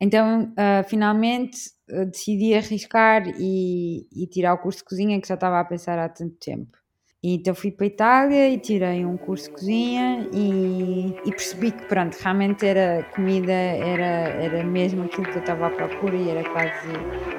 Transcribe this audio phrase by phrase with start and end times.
[0.00, 1.58] Então, uh, finalmente,
[1.90, 5.98] uh, decidi arriscar e, e, tirar o curso de cozinha que já estava a pensar
[5.98, 6.80] há tanto tempo.
[7.22, 11.84] Então fui para a Itália e tirei um curso de cozinha e, e, percebi que
[11.84, 16.48] pronto, realmente era comida, era, era mesmo aquilo que eu estava à procura e era
[16.48, 16.88] quase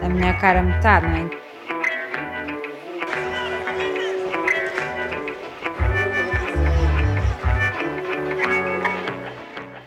[0.04, 1.30] a minha cara metade, não é?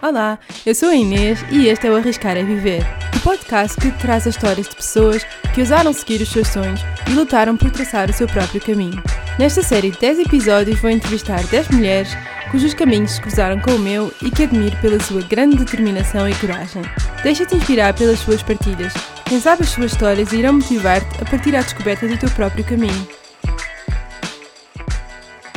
[0.04, 2.82] Olá, eu sou a Inês e este é o Arriscar a Viver,
[3.16, 7.14] o podcast que traz as histórias de pessoas que ousaram seguir os seus sonhos e
[7.14, 9.02] lutaram por traçar o seu próprio caminho.
[9.38, 12.14] Nesta série de 10 episódios vou entrevistar 10 mulheres
[12.50, 16.34] cujos caminhos se cruzaram com o meu e que admiro pela sua grande determinação e
[16.34, 16.82] coragem.
[17.22, 18.92] Deixa-te inspirar pelas suas partilhas.
[19.24, 23.08] Quem sabe as suas histórias irão motivar-te a partir à descoberta do teu próprio caminho.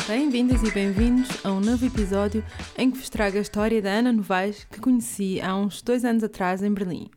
[0.07, 2.41] Bem-vindas e bem-vindos a um novo episódio
[2.77, 6.23] em que vos trago a história da Ana Novaes, que conheci há uns dois anos
[6.23, 7.09] atrás em Berlim.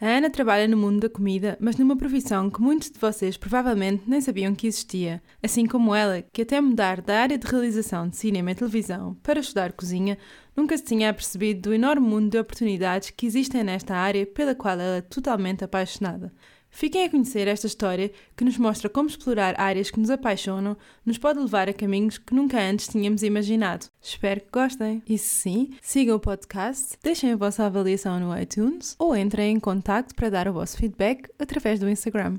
[0.00, 4.04] A Ana trabalha no mundo da comida, mas numa profissão que muitos de vocês provavelmente
[4.06, 8.16] nem sabiam que existia, assim como ela, que até mudar da área de realização de
[8.16, 10.16] cinema e televisão para estudar cozinha,
[10.56, 14.80] nunca se tinha apercebido do enorme mundo de oportunidades que existem nesta área pela qual
[14.80, 16.32] ela é totalmente apaixonada.
[16.70, 21.18] Fiquem a conhecer esta história que nos mostra como explorar áreas que nos apaixonam nos
[21.18, 23.86] pode levar a caminhos que nunca antes tínhamos imaginado.
[24.00, 25.02] Espero que gostem.
[25.06, 29.60] E se sim, sigam o podcast, deixem a vossa avaliação no iTunes ou entrem em
[29.60, 32.38] contato para dar o vosso feedback através do Instagram.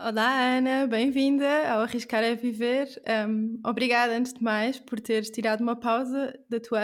[0.00, 2.88] Olá Ana, bem-vinda ao Arriscar a Viver.
[3.28, 6.80] Um, obrigada antes de mais por teres tirado uma pausa da tua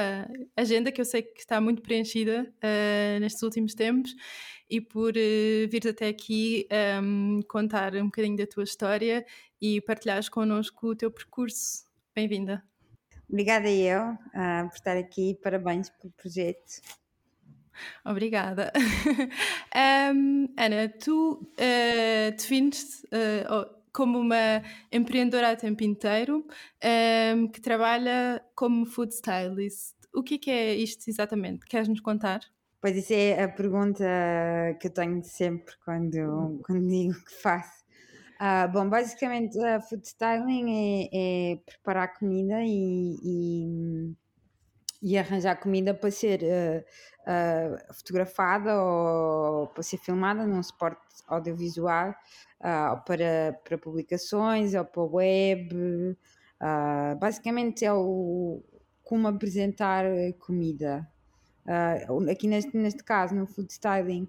[0.57, 4.15] agenda, que eu sei que está muito preenchida uh, nestes últimos tempos
[4.69, 6.69] e por uh, vires até aqui
[7.03, 9.25] um, contar um bocadinho da tua história
[9.61, 11.85] e partilhares connosco o teu percurso.
[12.15, 12.63] Bem-vinda.
[13.29, 16.81] Obrigada eu uh, por estar aqui, parabéns pelo projeto.
[18.05, 18.73] Obrigada.
[20.15, 26.47] um, Ana, tu uh, defines-te uh, como uma empreendedora a tempo inteiro
[27.35, 29.95] um, que trabalha como food stylist.
[30.15, 31.67] O que é, que é isto exatamente?
[31.67, 32.41] Queres nos contar?
[32.81, 34.05] Pois isso é a pergunta
[34.81, 37.79] que eu tenho sempre quando, quando digo que faço.
[38.41, 41.09] Uh, bom, basicamente, uh, food styling é,
[41.53, 44.15] é preparar comida e, e,
[45.03, 52.15] e, arranjar comida para ser uh, fotografada ou para ser filmada num suporte audiovisual
[53.05, 56.17] para, para publicações ou para web.
[57.21, 58.63] basicamente é o
[59.03, 60.05] como apresentar
[60.39, 61.07] comida.
[61.69, 64.27] Uh, aqui neste, neste caso, no food styling,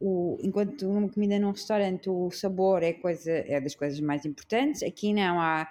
[0.00, 4.82] o, enquanto uma comida num restaurante o sabor é, coisa, é das coisas mais importantes,
[4.82, 5.68] aqui não há.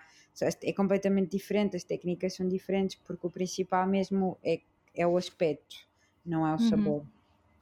[0.64, 4.62] É completamente diferente, as técnicas são diferentes, porque o principal mesmo é,
[4.96, 5.76] é o aspecto,
[6.26, 6.70] não é o uhum.
[6.70, 7.06] sabor.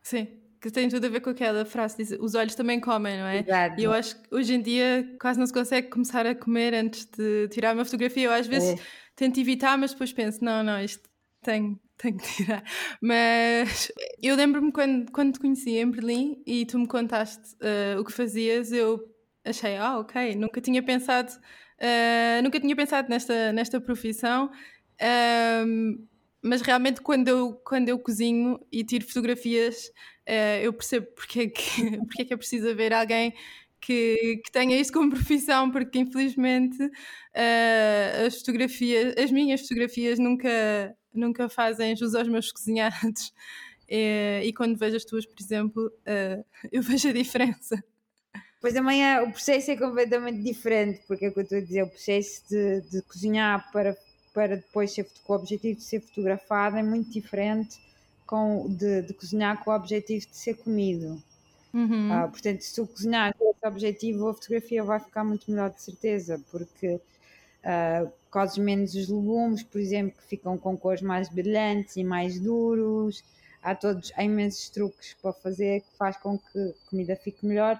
[0.03, 0.27] Sim,
[0.61, 3.39] que tem tudo a ver com aquela frase diz, os olhos também comem, não é?
[3.39, 3.81] Exato.
[3.81, 7.05] E eu acho que hoje em dia quase não se consegue começar a comer antes
[7.05, 8.25] de tirar uma fotografia.
[8.25, 8.83] Eu às vezes é.
[9.15, 11.09] tento evitar, mas depois penso, não, não, isto
[11.41, 12.63] tem, tenho que tirar.
[13.01, 18.05] Mas eu lembro-me quando, quando te conheci em Berlim e tu me contaste uh, o
[18.05, 18.99] que fazias, eu
[19.45, 24.49] achei, ah, ok, nunca tinha pensado, uh, nunca tinha pensado nesta, nesta profissão.
[25.65, 26.07] Um,
[26.41, 29.87] mas realmente quando eu, quando eu cozinho e tiro fotografias,
[30.27, 33.33] uh, eu percebo porque é, que, porque é que é preciso haver alguém
[33.81, 40.95] que, que tenha isto como profissão, porque infelizmente uh, as fotografias, as minhas fotografias nunca,
[41.13, 43.33] nunca fazem jus aos meus cozinhados.
[43.87, 47.83] E, e quando vejo as tuas, por exemplo, uh, eu vejo a diferença.
[48.61, 51.83] Pois amanhã o processo é completamente diferente, porque é o que eu estou a dizer,
[51.83, 53.97] o processo de, de cozinhar para,
[54.33, 57.79] para depois ser com o objetivo de ser fotografado é muito diferente
[58.27, 61.23] com, de, de cozinhar com o objetivo de ser comido.
[61.73, 62.11] Uhum.
[62.11, 65.81] Ah, portanto, se tu cozinhar com esse objetivo, a fotografia vai ficar muito melhor de
[65.81, 66.99] certeza, porque
[67.63, 72.39] uh, cozes menos os legumes, por exemplo, que ficam com cores mais brilhantes e mais
[72.39, 73.23] duros.
[73.61, 77.79] Há todos, há imensos truques para fazer que faz com que a comida fique melhor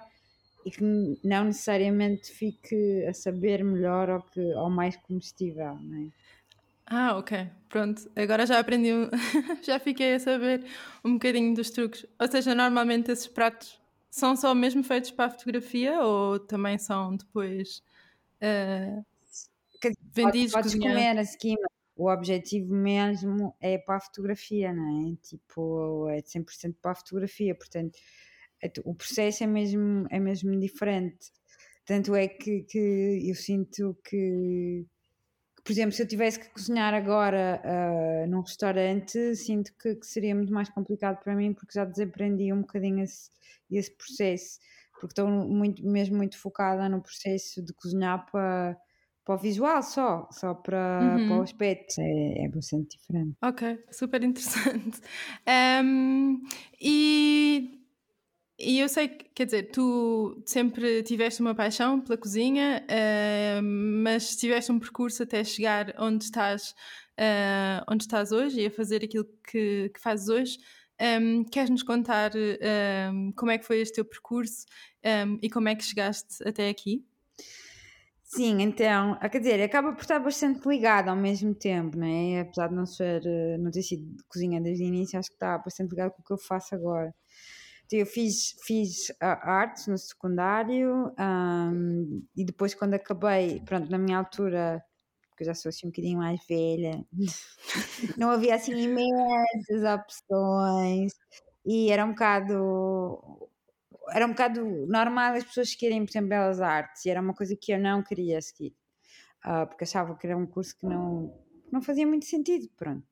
[0.64, 0.82] e que
[1.24, 6.08] não necessariamente fique a saber melhor ou, que, ou mais comestível, não é?
[6.86, 7.48] Ah, ok.
[7.68, 8.10] Pronto.
[8.16, 8.90] Agora já aprendi,
[9.62, 10.66] já fiquei a saber
[11.04, 12.04] um bocadinho dos truques.
[12.18, 13.80] Ou seja, normalmente esses pratos
[14.10, 17.80] são só mesmo feitos para a fotografia ou também são depois
[18.42, 19.04] uh,
[20.12, 20.52] vendidos?
[20.52, 21.68] Podes, podes comer a esquema.
[21.96, 25.16] O objetivo mesmo é para a fotografia, não é?
[25.22, 27.98] Tipo, é 100% para a fotografia, portanto,
[28.84, 31.30] o processo é mesmo, é mesmo diferente.
[31.84, 34.86] Tanto é que, que eu sinto que
[35.62, 40.34] por exemplo, se eu tivesse que cozinhar agora uh, num restaurante, sinto que, que, seria
[40.34, 43.30] muito mais complicado para mim porque já desaprendi um bocadinho esse,
[43.70, 44.58] esse processo,
[44.94, 48.76] porque estou muito, mesmo muito focada no processo de cozinhar para,
[49.30, 51.28] para o visual só, ssó para, uhum.
[51.28, 52.00] para o aspecto.
[52.00, 53.36] É, é bastante diferente.
[53.42, 55.00] Ok, super interessante.
[55.82, 56.42] Um,
[56.80, 57.76] e
[58.58, 64.36] e eu sei que, quer dizer, tu sempre tiveste uma paixão pela cozinha, uh, mas
[64.36, 66.74] tiveste um percurso até chegar onde estás,
[67.18, 70.58] uh, onde estás hoje e a fazer aquilo que, que fazes hoje.
[71.00, 74.66] Um, Queres-nos contar um, como é que foi este teu percurso
[75.26, 77.02] um, e como é que chegaste até aqui?
[78.32, 82.40] Sim, então, quer dizer, acaba por estar bastante ligado ao mesmo tempo, não é?
[82.42, 85.34] Apesar de não ser, eh, não ter sido de cozinha desde o início, acho que
[85.34, 87.12] está bastante ligado com o que eu faço agora.
[87.92, 94.80] Eu fiz, fiz artes no secundário um, e depois quando acabei, pronto, na minha altura,
[95.30, 97.04] porque eu já sou assim um bocadinho mais velha,
[98.18, 101.12] não havia assim imensas opções
[101.66, 103.49] e era um bocado
[104.12, 107.56] era um bocado normal as pessoas querem, por exemplo, belas artes e era uma coisa
[107.56, 108.74] que eu não queria seguir
[109.44, 111.34] uh, porque achava que era um curso que não,
[111.70, 113.06] não fazia muito sentido, pronto,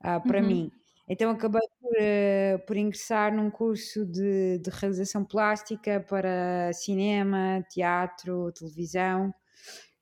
[0.00, 0.46] uh, para uhum.
[0.46, 0.72] mim.
[1.08, 8.52] Então acabei por, uh, por ingressar num curso de, de, realização plástica para cinema, teatro,
[8.52, 9.34] televisão,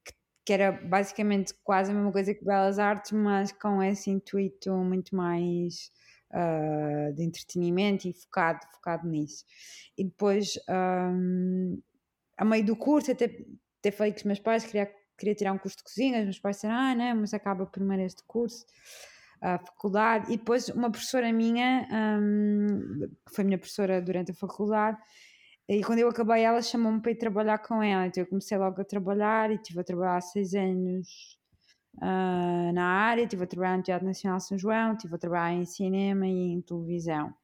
[0.05, 0.13] que,
[0.45, 5.17] que, era basicamente quase a mesma coisa que Belas Artes, mas com esse intuito muito
[5.17, 5.91] mais
[6.33, 9.45] uh, de entretenimento e focado, focado nisso.
[9.97, 11.81] E depois, um,
[12.37, 13.25] a meio do curso, até,
[13.81, 16.39] até falei com os meus pais, queria, queria tirar um curso de cozinha, os meus
[16.39, 18.65] pais disseram, ah, não, mas acaba primeiro este curso
[19.41, 21.87] a faculdade, e depois uma professora minha,
[22.21, 24.99] um, que foi minha professora durante a faculdade,
[25.69, 28.07] e quando eu acabei, ela chamou-me para ir trabalhar com ela.
[28.07, 31.39] Então eu comecei logo a trabalhar e estive a trabalhar há seis anos
[32.03, 33.23] uh, na área.
[33.23, 36.61] Estive a trabalhar no Teatro Nacional São João, estive a trabalhar em cinema e em
[36.61, 37.35] televisão.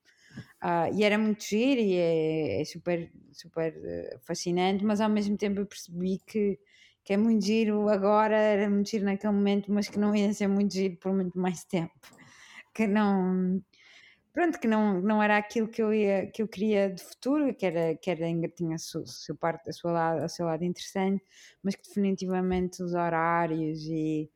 [0.62, 5.36] Uh, e era muito giro e é, é super, super uh, fascinante, mas ao mesmo
[5.36, 6.58] tempo eu percebi que
[7.04, 10.48] que é muito giro agora, era muito giro naquele momento, mas que não ia ser
[10.48, 11.92] muito giro por muito mais tempo.
[12.74, 13.62] Que não.
[14.32, 17.64] Pronto, que não, não era aquilo que eu, ia, que eu queria de futuro, que
[17.64, 19.04] era, que era tinha a sua,
[19.38, 21.22] parte, a sua lado, seu lado interessante,
[21.62, 24.28] mas que definitivamente os horários e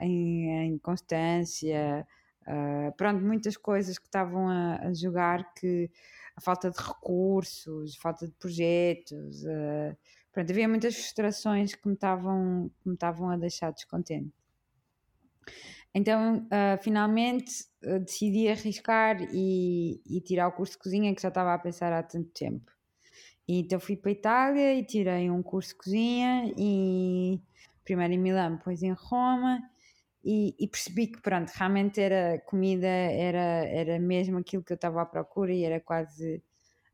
[0.00, 2.06] em, constância,
[2.42, 5.90] uh, pronto, muitas coisas que estavam a, a jogar que
[6.36, 9.96] a falta de recursos, falta de projetos, uh,
[10.32, 14.32] Pronto, havia muitas frustrações que me estavam, que me estavam a deixar descontente.
[15.92, 21.28] Então, uh, finalmente, uh, decidi arriscar e, e, tirar o curso de cozinha que já
[21.28, 22.70] estava a pensar há tanto tempo.
[23.48, 27.40] E, então fui para a Itália e tirei um curso de cozinha, e
[27.84, 29.60] primeiro em Milão, depois em Roma,
[30.24, 35.00] e, e, percebi que pronto, realmente era comida, era, era mesmo aquilo que eu estava
[35.00, 36.42] à procura e era quase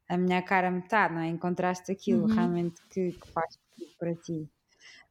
[0.09, 1.29] a minha cara metade, não é?
[1.29, 2.35] Encontraste aquilo uhum.
[2.35, 3.59] realmente que, que faz
[3.99, 4.49] para ti.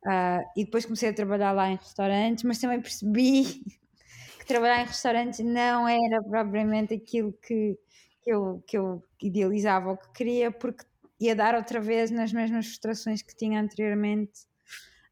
[0.06, 3.44] Uh, e depois comecei a trabalhar lá em restaurantes, mas também percebi
[4.40, 7.78] que trabalhar em restaurantes não era propriamente aquilo que,
[8.22, 10.86] que, eu, que eu idealizava ou que queria, porque
[11.20, 14.46] ia dar outra vez nas mesmas frustrações que tinha anteriormente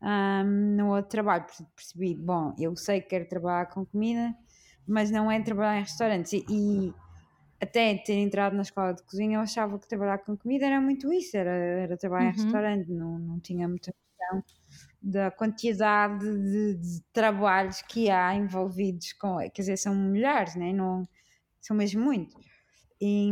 [0.04, 1.46] um, no outro trabalho.
[1.76, 4.36] Percebi, bom, eu sei que quero trabalhar com comida,
[4.88, 6.34] mas não é trabalhar em restaurantes.
[6.34, 6.94] E, e
[7.62, 11.12] até ter entrado na escola de cozinha, eu achava que trabalhar com comida era muito
[11.14, 12.32] isso, era, era trabalhar uhum.
[12.32, 14.44] em restaurante, não, não tinha muita noção
[15.02, 20.74] da quantidade de, de, trabalhos que há envolvidos com, quer dizer, são milhares, né?
[20.74, 21.08] não,
[21.62, 22.36] são mesmo muitos.
[23.00, 23.32] E,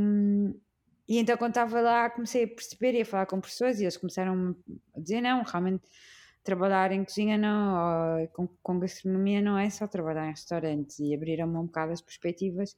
[1.08, 3.98] e então quando estava lá comecei a perceber e a falar com pessoas e eles
[3.98, 4.56] começaram
[4.96, 5.84] a dizer, não, realmente
[6.44, 11.58] trabalhar em cozinha não, com, com, gastronomia não é só trabalhar em restaurantes e abriram-me
[11.58, 12.76] um bocado as perspectivas.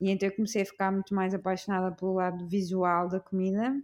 [0.00, 3.74] E então eu comecei a ficar muito mais apaixonada pelo lado visual da comida.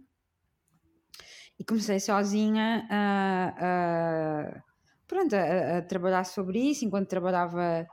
[1.59, 4.63] E comecei sozinha a, a
[5.07, 7.85] pronto, a, a, trabalhar sobre isso enquanto trabalhava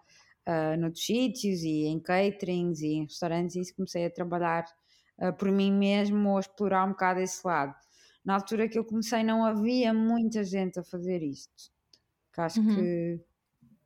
[0.47, 3.57] uh, noutros sítios e em caterings e em restaurantes.
[3.57, 4.65] E isso comecei a trabalhar
[5.19, 7.75] uh, por mim mesmo ou a explorar um bocado esse lado
[8.27, 11.71] na altura que eu comecei não havia muita gente a fazer isto.
[12.35, 12.75] Que acho uhum.
[12.75, 13.21] que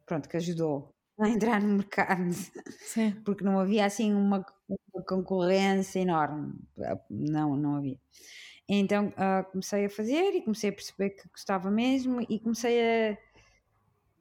[0.07, 2.33] pronto, que ajudou a entrar no mercado.
[2.81, 3.11] Sim.
[3.23, 6.55] Porque não havia assim uma, uma, concorrência enorme.
[7.11, 7.99] Não, não havia.
[8.67, 12.81] Então uh, comecei a fazer e comecei a perceber que gostava mesmo e comecei
[13.13, 13.19] a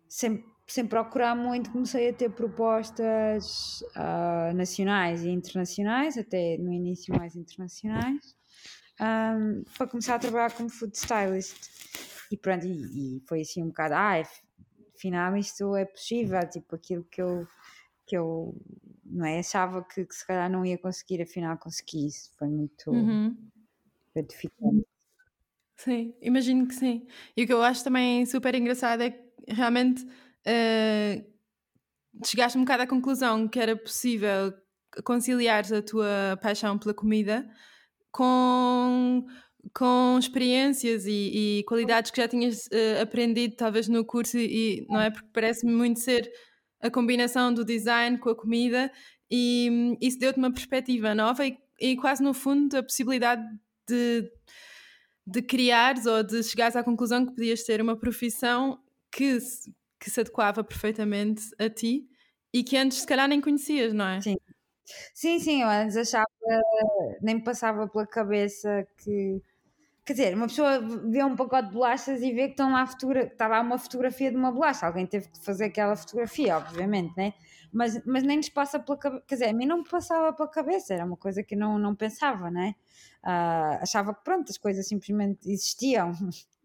[0.09, 7.15] sem, sem procurar muito, comecei a ter propostas uh, nacionais e internacionais, até no início
[7.15, 8.38] mais internacionais
[8.99, 11.69] um, para começar a trabalhar como food stylist.
[12.31, 14.23] E pronto, e, e, foi assim um bocado, ah, é
[14.95, 17.47] afinal isto é possível, tipo aquilo que eu,
[18.05, 18.55] que eu
[19.05, 22.91] não é, achava que, que se calhar não ia conseguir, afinal consegui isso, foi muito
[22.91, 23.35] Uhum.
[24.13, 24.85] gratificante.
[25.77, 27.07] Sim, imagino que sim.
[27.37, 31.25] E o que eu acho também super engraçado é que realmente uh,
[32.25, 34.53] chegaste um bocado à conclusão que era possível
[35.05, 37.49] conciliar a tua paixão pela comida
[38.11, 39.25] com,
[39.73, 45.01] com experiências e, e qualidades que já tinhas uh, aprendido talvez no curso e não
[45.01, 46.31] é porque parece-me muito ser
[46.81, 48.91] a combinação do design com a comida
[49.29, 53.43] e um, isso deu-te uma perspectiva nova e, e quase no fundo a possibilidade
[53.87, 54.31] de
[55.29, 58.79] de criares ou de chegares à conclusão que podias ter uma profissão
[59.11, 62.07] que se, que se adequava perfeitamente a ti
[62.51, 64.21] e que antes se calhar nem conhecias, não é?
[64.21, 64.37] Sim.
[65.13, 66.25] Sim, sim, eu antes achava,
[67.21, 69.41] nem me passava pela cabeça que.
[70.05, 73.47] Quer dizer, uma pessoa vê um pacote de bolachas e vê que estão lá está
[73.47, 74.87] lá uma fotografia de uma bolacha.
[74.87, 77.33] Alguém teve que fazer aquela fotografia, obviamente, né?
[77.71, 79.23] Mas, mas nem nos passa pela cabeça.
[79.27, 81.95] Quer dizer, a mim não me passava pela cabeça, era uma coisa que não, não
[81.95, 82.73] pensava, né?
[83.23, 86.11] Uh, achava que pronto, as coisas simplesmente existiam.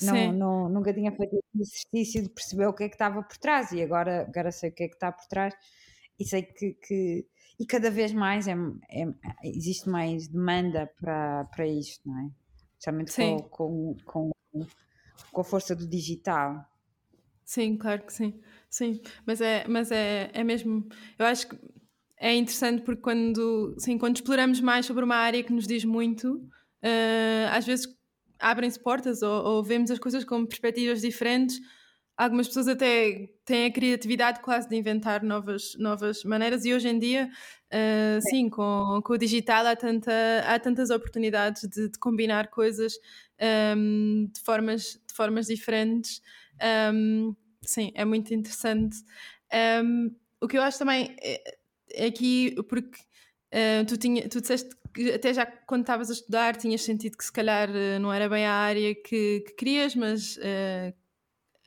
[0.00, 3.36] Não, não, nunca tinha feito esse exercício de perceber o que é que estava por
[3.36, 5.54] trás e agora, agora sei o que é que está por trás
[6.18, 7.26] e sei que, que
[7.58, 8.54] e cada vez mais é,
[8.90, 9.06] é,
[9.44, 12.30] existe mais demanda para, para isto, não é?
[12.72, 13.12] Especialmente
[13.48, 14.66] com, com, com,
[15.32, 16.68] com a força do digital.
[17.44, 18.40] Sim, claro que sim.
[18.68, 20.86] Sim, mas é, mas é, é mesmo.
[21.18, 21.56] Eu acho que
[22.18, 26.36] é interessante porque quando, sim, quando exploramos mais sobre uma área que nos diz muito,
[26.36, 27.86] uh, às vezes
[28.38, 31.60] abrem-se portas ou, ou, vemos as coisas com perspectivas diferentes.
[32.16, 36.96] Algumas pessoas até têm a criatividade quase de inventar novas, novas maneiras e hoje em
[36.96, 37.28] dia,
[37.72, 40.12] uh, sim, com, com o digital há, tanta,
[40.46, 46.22] há tantas oportunidades de, de combinar coisas um, ehm, de, formas, de formas diferentes.
[46.62, 48.96] Um, ehm, sim, é muito interessante.
[49.82, 53.00] Um, o que eu acho também é, aqui, porque
[53.52, 57.24] uh, tu, tinha, tu disseste que até já quando estavas a estudar tinhas sentido que
[57.24, 57.68] se calhar
[58.00, 60.94] não era bem a área que, que querias, mas uh,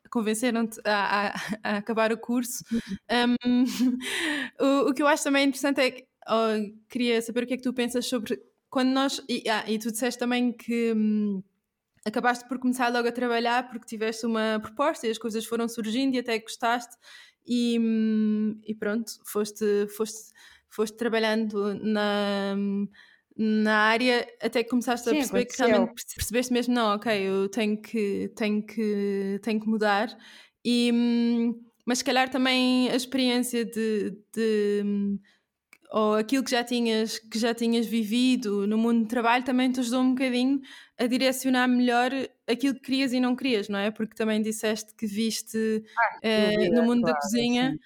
[0.09, 2.63] convenceram-te a, a, a, acabar o curso.
[3.09, 3.63] Um,
[4.59, 7.57] o, o, que eu acho também interessante é que oh, queria saber o que é
[7.57, 9.21] que tu pensas sobre quando nós.
[9.29, 10.93] E, ah, e tu disseste também que.
[10.93, 11.43] Hum,
[12.05, 16.15] acabaste por começar logo a trabalhar porque tiveste uma proposta e as coisas foram surgindo
[16.15, 16.95] e até gostaste
[17.45, 17.79] e,
[18.65, 20.31] e pronto, foste, foste,
[20.69, 22.55] foste trabalhando na,
[23.37, 25.65] na área até que começaste Sim, a perceber aconteceu.
[25.65, 30.17] que realmente percebeste mesmo, não, ok, eu tenho que, tenho que, tenho que mudar.
[30.65, 30.91] E,
[31.85, 35.19] mas se calhar também a experiência de, de
[35.91, 39.79] ou aquilo que já tinhas que já tinhas vivido no mundo do trabalho também te
[39.79, 40.59] ajudou um bocadinho
[40.97, 42.11] a direcionar melhor
[42.45, 43.91] aquilo que querias e não querias, não é?
[43.91, 47.79] Porque também disseste que viste ah, uh, no mundo claro, da cozinha, sim.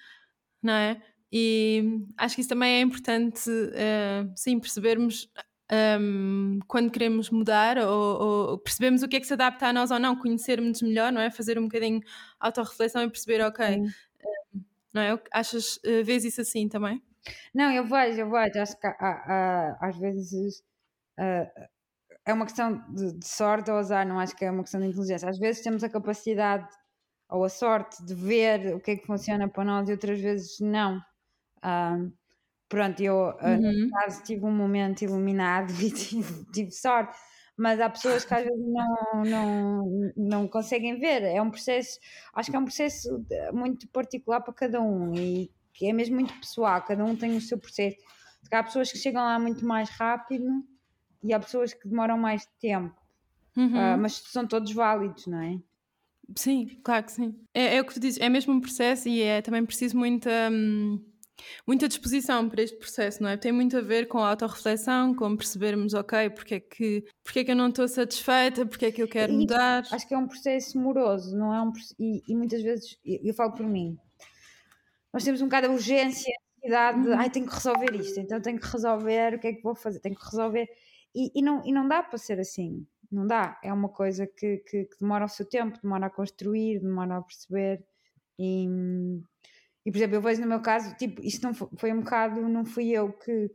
[0.63, 1.01] não é?
[1.32, 5.30] E acho que isso também é importante, uh, sim, percebermos
[5.72, 9.74] um, ehm, quando queremos mudar ou, ou, percebemos o que é que se adapta a
[9.74, 11.32] nós ou não, conhecermos melhor, não é?
[11.32, 12.02] Fazer um bocadinho
[12.40, 13.86] autorreflexão e perceber, ok, um,
[14.94, 15.22] não é?
[15.32, 17.02] Achas, uh, vês isso assim também?
[17.54, 20.60] Não, eu vejo, eu vejo, acho que há, há, às vezes
[21.20, 21.70] uh,
[22.26, 24.88] é uma questão de, de, sorte ou azar, não acho que é uma questão de
[24.88, 25.30] inteligência.
[25.30, 26.68] Às vezes temos a capacidade
[27.30, 30.60] ou a sorte de ver o que é que funciona para nós e outras vezes
[30.60, 31.02] não.
[31.63, 32.12] Uh,
[32.68, 33.86] pronto, eu uh, uhum.
[33.86, 37.18] no caso tive um momento iluminado e tive, tive sorte,
[37.58, 41.24] mas há pessoas que às vezes não, não, não conseguem ver.
[41.24, 42.00] É um processo,
[42.34, 46.34] acho que é um processo muito particular para cada um e que é mesmo muito
[46.39, 47.98] pessoal, cada um tem o seu processo.
[48.51, 50.46] Há pessoas que chegam lá muito mais rápido
[51.24, 52.96] e há pessoas que demoram mais tempo,
[53.56, 53.68] uhum.
[53.68, 55.60] uh, mas são todos válidos, não é?
[56.36, 57.36] Sim, claro que sim.
[57.53, 60.30] É, é, o que tu dizes, é mesmo um processo e é também preciso muita,
[60.51, 61.03] hum,
[61.68, 63.38] muita disposição para este processo, não é?
[63.38, 67.44] Tem muito a ver com a autorreflexão, com percebermos, ok, porque é que, porque é
[67.44, 69.84] que eu não estou satisfeita, porque é que eu quero e, mudar.
[69.92, 73.34] Acho que é um processo moroso, não é um e, e muitas vezes, eu, eu
[73.34, 73.98] falo por mim,
[75.14, 77.20] nós temos um bocado a urgência, a necessidade de, uhum.
[77.20, 80.00] ai, tenho que resolver isto, então tenho que resolver, o que é que vou fazer?
[80.00, 80.68] Tenho que resolver.
[81.14, 83.60] E, e, não, e não dá para ser assim, não dá.
[83.62, 87.22] É uma coisa que, que, que demora o seu tempo, demora a construir, demora a
[87.22, 87.84] perceber.
[88.40, 88.66] E,
[89.86, 92.42] e, por exemplo, eu vejo no meu caso, tipo, isto não foi, foi um bocado,
[92.48, 93.50] não fui eu que,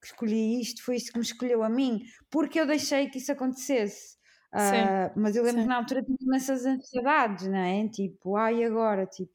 [0.00, 3.32] que, escolhi isto, foi isto que me escolheu a mim, porque eu deixei que isso
[3.32, 4.18] acontecesse.
[4.52, 5.66] Uh, mas eu lembro sim.
[5.66, 7.88] que na altura tinha imensas ansiedades, não é?
[7.88, 9.06] Tipo, ai, agora?
[9.06, 9.32] Tipo,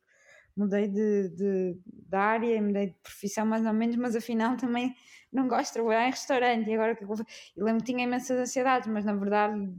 [0.55, 4.95] mudei de, de, de área, mudei de profissão mais ou menos, mas afinal também
[5.31, 6.69] não gosto de trabalhar em restaurante.
[6.69, 7.09] E agora que eu,
[7.55, 9.71] eu lembro que tinha imensas ansiedades, mas na verdade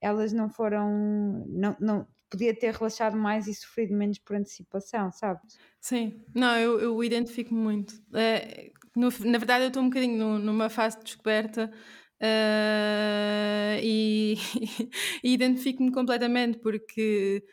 [0.00, 1.44] elas não foram.
[1.48, 5.58] Não, não, podia ter relaxado mais e sofrido menos por antecipação, sabes?
[5.80, 7.94] Sim, não, eu, eu identifico muito.
[8.14, 11.70] É, no, na verdade, eu estou um bocadinho no, numa fase de descoberta
[12.20, 14.36] uh, e,
[15.22, 17.44] e identifico-me completamente porque,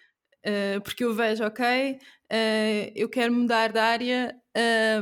[0.45, 4.35] uh, porque eu vejo, ok, uh, eu quero mudar de área,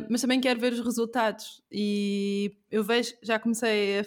[0.10, 1.62] mas também quero ver os resultados.
[1.72, 4.02] E eu vejo, já comecei a,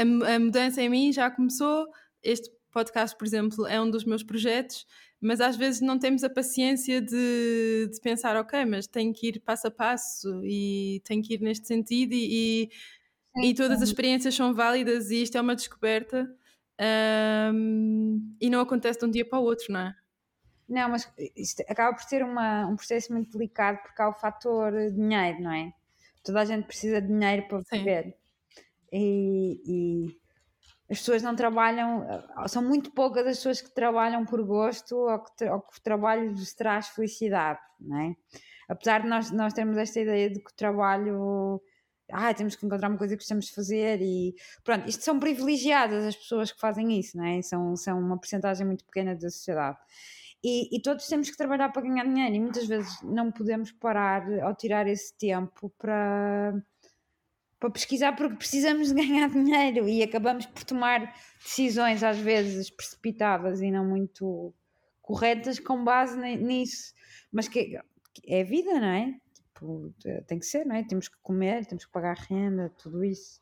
[0.00, 1.86] a, a mudança em mim, já começou.
[2.22, 4.86] Este podcast, por exemplo, é um dos meus projetos
[5.24, 9.40] mas às vezes não temos a paciência de, de, pensar, ok, mas tenho que ir
[9.40, 12.68] passo a passo e tenho que ir neste sentido e,
[13.34, 16.30] e, e todas as experiências são válidas e isto é uma descoberta
[17.54, 19.96] um, e não acontece de um dia para o outro, não é?
[20.68, 24.72] Não, mas isto acaba por ser uma, um processo muito delicado porque há o fator
[24.92, 25.72] dinheiro, não é?
[26.22, 28.14] Toda a gente precisa de dinheiro para viver.
[28.92, 30.20] E, e
[30.94, 35.18] as pessoas não trabalham, eh, são muito poucas as pessoas que trabalham por gosto ou
[35.18, 38.16] que, ou que o trabalho lhes traz felicidade, não é?
[38.68, 41.60] Apesar de nós, nós termos esta ideia de que o trabalho,
[42.10, 44.34] ah, temos que encontrar uma coisa que gostamos de fazer e
[44.64, 47.42] pronto, isto são privilegiadas as pessoas que fazem isso, não é?
[47.42, 49.76] São, são uma porcentagem muito pequena da sociedade.
[50.42, 54.22] E, e, todos temos que trabalhar para ganhar dinheiro e muitas vezes não podemos parar
[54.42, 56.54] ao tirar esse tempo para
[57.58, 63.60] para pesquisar porque precisamos de ganhar dinheiro e acabamos por tomar decisões às vezes precipitadas
[63.60, 64.54] e não muito
[65.00, 66.92] corretas com base nisso.
[67.32, 67.78] Mas que
[68.26, 69.14] é vida, não é?
[69.34, 69.94] Tipo,
[70.26, 70.82] tem que ser, não é?
[70.82, 73.40] Temos que comer, temos que pagar renda, tudo isso.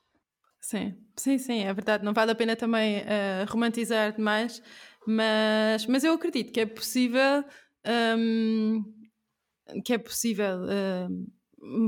[0.61, 2.04] Sim, sim, sim, é verdade.
[2.04, 4.62] Não vale a pena também uh, romantizar demais,
[5.07, 7.45] mas, mas eu acredito que é possível.
[8.16, 8.85] Um,
[9.85, 11.33] que é possível uh,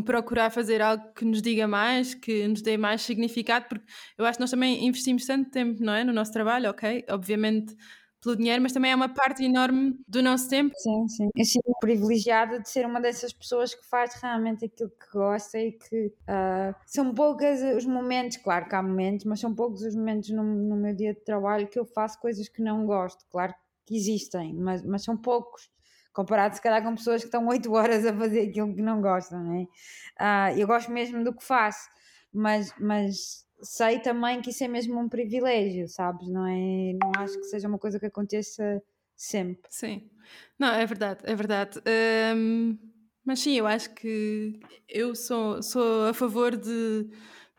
[0.04, 3.84] procurar fazer algo que nos diga mais, que nos dê mais significado, porque
[4.16, 6.04] eu acho que nós também investimos tanto tempo, não é?
[6.04, 7.04] No nosso trabalho, ok?
[7.10, 7.76] Obviamente
[8.24, 10.74] pelo dinheiro, mas também é uma parte enorme do nosso tempo.
[10.78, 11.28] Sim, sim.
[11.36, 15.72] Eu sinto privilegiada de ser uma dessas pessoas que faz realmente aquilo que gosta e
[15.72, 20.30] que uh, são poucas os momentos, claro que há momentos, mas são poucos os momentos
[20.30, 23.26] no, no meu dia de trabalho que eu faço coisas que não gosto.
[23.30, 25.68] Claro que existem, mas, mas são poucos
[26.14, 29.42] comparado se calhar com pessoas que estão 8 horas a fazer aquilo que não gostam,
[29.42, 30.54] não é?
[30.54, 31.88] Uh, eu gosto mesmo do que faço,
[32.32, 36.28] mas, mas sei também que isso é mesmo um privilégio, sabes?
[36.28, 36.92] Não é?
[37.02, 38.80] Não acho que seja uma coisa que aconteça
[39.16, 39.68] sempre.
[39.68, 40.08] Sim,
[40.58, 41.80] não, é verdade, é verdade.
[42.36, 42.78] Um,
[43.24, 47.08] mas sim, eu acho que eu sou, sou a favor de,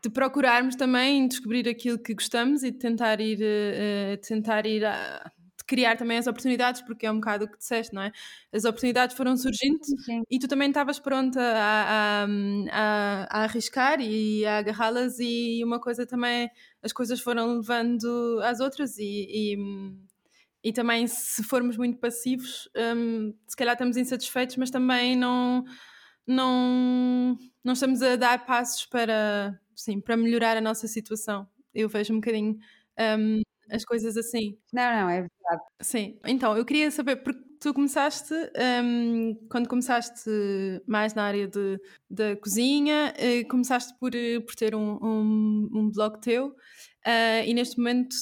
[0.02, 5.30] de procurarmos também descobrir aquilo que gostamos e de tentar ir, uh, tentar ir a,
[5.66, 8.12] criar também as oportunidades, porque é um bocado o que disseste, não é?
[8.52, 10.22] As oportunidades foram surgindo Sim.
[10.30, 12.26] e tu também estavas pronta a, a,
[12.70, 16.48] a, a, arriscar e a agarrá-las, e uma coisa também,
[16.82, 19.56] as coisas foram levando às outras, e, e,
[20.62, 25.64] e também se formos muito passivos, um, se calhar estamos insatisfeitos, mas também não.
[26.28, 31.46] Não, não estamos a dar passos para, sim, para melhorar a nossa situação.
[31.72, 32.58] Eu vejo um bocadinho
[32.98, 34.56] um, as coisas assim.
[34.72, 35.62] Não, não, é verdade.
[35.80, 38.34] Sim, então eu queria saber, porque tu começaste,
[38.84, 40.30] um, quando começaste
[40.86, 45.90] mais na área de, da cozinha, uh, começaste por, uh, por ter um, um, um
[45.90, 48.14] blog teu uh, e neste momento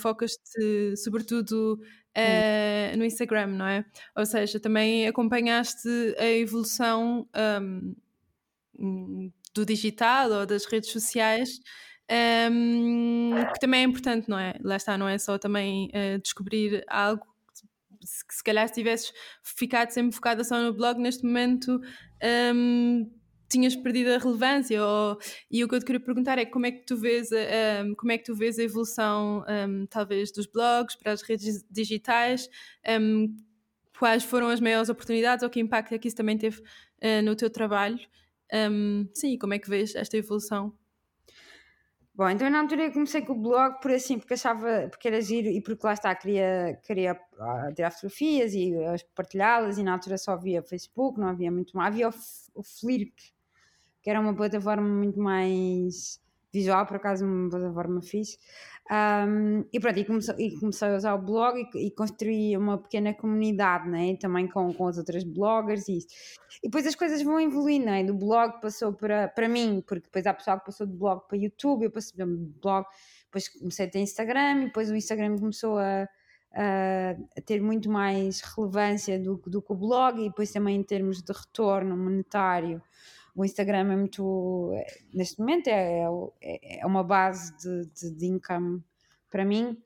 [0.00, 1.78] focas-te sobretudo
[2.96, 3.84] no Instagram, não é?
[4.16, 7.28] Ou seja, também acompanhaste a evolução
[8.78, 11.60] hum, do digital ou das redes sociais
[12.10, 14.54] um, que também é importante, não é?
[14.62, 17.26] Lá está, não é só também uh, descobrir algo
[18.06, 21.80] se, se calhar se tivesses ficado sempre focada só no blog, neste momento
[22.54, 23.10] um,
[23.48, 24.82] tinhas perdido a relevância.
[24.82, 25.18] Ou,
[25.50, 28.12] e o que eu te queria perguntar é como é que tu vês, um, como
[28.12, 29.44] é que tu vês a evolução,
[29.90, 32.48] talvez, dos blogs para as redes digitais.
[33.98, 37.34] quais foram as maiores oportunidades ou que impacto é que isso também teve uh, no
[37.34, 37.98] teu trabalho?
[39.12, 40.72] sim, como é que vês esta evolução?
[42.16, 45.20] Bom, então na altura eu comecei com o blog por assim, porque achava, porque era
[45.20, 49.92] giro e porque lá está, queria, queria uh, tirar fotografias e uh, partilhá-las e na
[49.92, 52.12] altura só havia Facebook, não havia muito mais, havia o,
[52.54, 53.12] o Flirk,
[54.00, 56.18] que era uma plataforma muito mais
[56.50, 58.38] visual, por acaso uma plataforma fixe.
[58.88, 60.02] Um, e pronto, e
[60.46, 64.16] e comecei, a usar o blog e, e construí uma pequena comunidade, né?
[64.16, 66.06] também com, com as outras bloggers e isso.
[66.62, 68.04] E depois as coisas vão evoluindo, né?
[68.04, 71.36] do blog passou para, para mim, porque depois há pessoal que passou do blog para
[71.36, 72.26] YouTube, eu passei do
[72.62, 72.86] blog,
[73.24, 76.08] depois comecei a ter Instagram e depois o Instagram começou a,
[76.54, 80.84] a, a ter muito mais relevância do, do que o blog e depois também em
[80.84, 82.80] termos de retorno monetário
[83.36, 84.72] o Instagram é muito,
[85.12, 86.04] neste momento, é,
[86.42, 88.82] é, é uma base de, de, de income
[89.30, 89.76] para mim.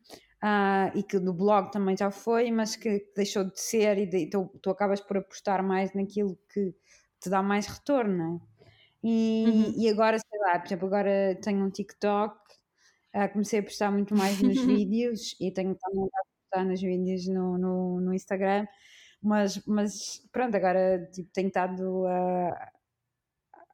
[0.43, 4.31] uh, e que do blog também já foi, mas que deixou de ser e de,
[4.31, 6.75] tu, tu acabas por apostar mais naquilo que
[7.21, 8.41] te dá mais retorno, não é?
[9.03, 9.75] E, uhum.
[9.79, 12.37] e agora, sei lá, por exemplo, agora tenho um TikTok,
[13.15, 17.27] uh, comecei a postar muito mais nos vídeos e tenho também a postar nos vídeos
[17.27, 18.67] no, no, no, Instagram,
[19.23, 22.71] mas, mas pronto, agora tipo, tenho estado a,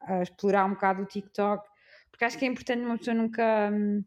[0.06, 1.68] a explorar um bocado o TikTok,
[2.10, 4.02] porque acho que é importante uma pessoa nunca hum,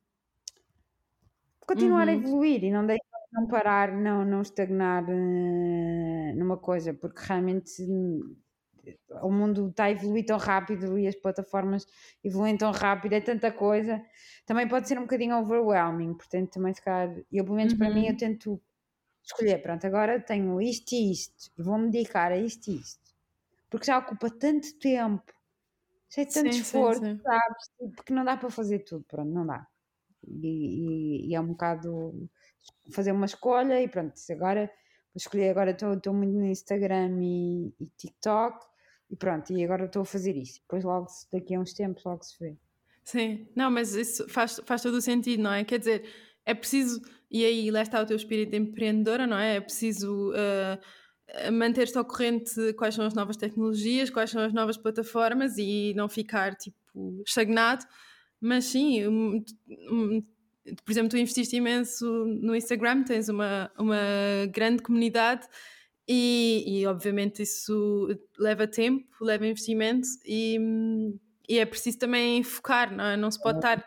[1.61, 2.13] continuar uhum.
[2.13, 7.71] a evoluir e não deixar não parar, não, não estagnar uh, numa coisa, porque realmente
[9.21, 11.85] o mundo está a evoluir tão rápido e as plataformas
[12.23, 14.01] evoluem tão rápido, é tanta coisa,
[14.45, 17.79] também pode ser um bocadinho overwhelming, portanto também se calhar, eu pelo menos uhum.
[17.79, 18.17] para mim eu uhum.
[18.17, 18.61] tento
[19.23, 23.13] escolher, pronto, agora tenho isto e isto, e vou-me dedicar a isto e isto,
[23.69, 25.31] porque já ocupa tanto tempo,
[26.15, 27.21] já é tanto sim, esforço, sim, sim.
[27.21, 29.65] sabes, porque tipo, não dá para fazer tudo, pronto, não dá.
[30.27, 32.29] E, e, e é um bocado
[32.91, 37.85] fazer uma escolha e pronto, agora vou escolher, agora estou muito no Instagram e, e
[37.97, 38.65] TikTok,
[39.09, 40.59] e pronto, e agora estou a fazer isso.
[40.61, 42.57] Depois logo, daqui a uns tempos, logo se vê.
[43.03, 45.63] Sim, não, mas isso faz, faz todo o sentido, não é?
[45.63, 46.05] Quer dizer,
[46.45, 49.55] é preciso, e aí lá está o teu espírito empreendedora, não é?
[49.55, 50.79] É preciso uh,
[51.51, 56.09] manter-te ao corrente quais são as novas tecnologias, quais são as novas plataformas e não
[56.09, 57.85] ficar, tipo, estagnado.
[58.41, 59.43] Mas sim, um,
[59.91, 60.23] um,
[60.83, 62.05] por exemplo, tu investiste imenso
[62.41, 63.97] no Instagram, tens uma, uma
[64.51, 65.47] grande comunidade
[66.07, 70.57] e, e, obviamente isso leva tempo, leva investimento e,
[71.47, 73.17] e, é preciso também focar, não é?
[73.17, 73.85] Não se pode estar.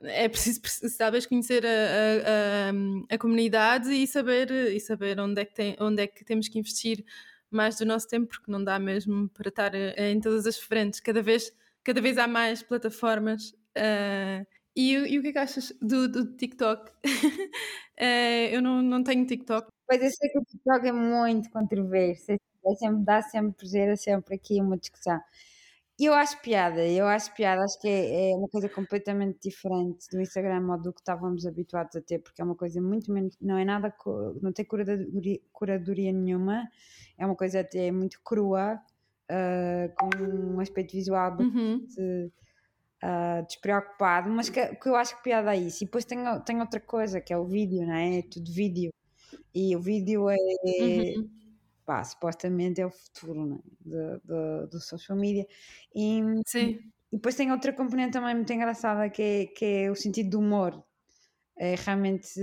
[0.00, 0.60] É preciso,
[0.96, 5.76] talvez, conhecer a, a, a, a, comunidade e saber, e saber onde, é que tem,
[5.80, 7.04] onde é que temos que investir
[7.50, 11.00] mais do nosso tempo, porque não dá mesmo para estar eh, em todas as frentes.
[11.00, 13.50] Cada vez, cada vez há mais plataformas.
[13.76, 16.90] Uh, e, e, o que é que achas do, do TikTok?
[16.90, 17.50] uh,
[18.52, 22.74] eu não, não tenho TikTok, Pois eu sei que o TikTok é muito controverso, é
[22.74, 25.18] sempre, dá sempre, gera sempre aqui uma discussão.
[25.98, 30.08] E eu acho piada, eu acho piada, acho que é, é, uma coisa completamente diferente
[30.12, 33.36] do Instagram ou do que estávamos habituados a ter, porque é uma coisa muito menos,
[33.40, 33.92] não é nada,
[34.40, 36.68] não tem curadoria, curadoria nenhuma,
[37.18, 38.80] é uma coisa até muito crua,
[39.28, 41.36] uh, com um aspecto visual uhum.
[41.36, 42.30] bastante uhum.
[43.02, 45.82] uh, despreocupado, mas que, que, eu acho que piada é isso.
[45.82, 48.18] E depois tem, tem outra coisa, que é o vídeo, não é?
[48.18, 48.92] É tudo vídeo.
[49.54, 51.28] E o vídeo é, uhum.
[51.88, 53.58] Pá, supostamente é o futuro né?
[53.80, 55.46] do, do, do social media.
[55.94, 56.78] E, Sim.
[57.10, 60.40] E depois tem outra componente também muito engraçada que é, que é o sentido do
[60.40, 60.84] humor.
[61.56, 62.38] É realmente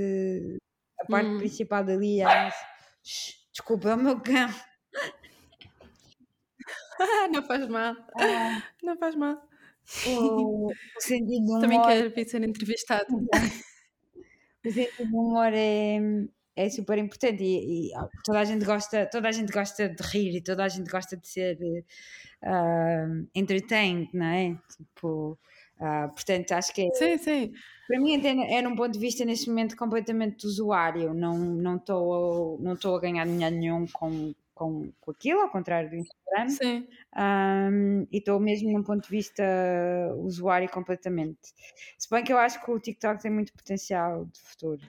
[1.00, 1.38] a parte hum.
[1.38, 2.26] principal dali é.
[3.54, 4.50] Desculpa, é o meu cão.
[7.32, 7.96] não faz mal.
[8.20, 9.48] Ah, não faz mal.
[10.08, 11.62] O, o sentido do humor.
[11.62, 13.06] Também quero vir ser entrevistado.
[14.66, 16.00] O sentido do humor é,
[16.56, 17.91] é super importante e, e,
[18.24, 21.18] toda a gente gosta toda a gente gosta de rir e toda a gente gosta
[21.18, 21.58] de ser
[22.44, 25.38] uh, entertained não é tipo
[25.80, 27.54] uh, portanto acho que é, sim sim
[27.88, 31.76] para mim é, é num ponto de vista neste momento completamente do usuário não não
[31.76, 36.50] estou não estou a ganhar dinheiro nenhum com com, com aquilo, ao contrário do Instagram.
[36.50, 36.88] Sim.
[37.13, 39.44] Um, e estou mesmo num ponto de vista
[40.18, 41.54] usuário completamente.
[41.98, 44.82] Se bem que eu acho que o TikTok tem muito potencial de futuro.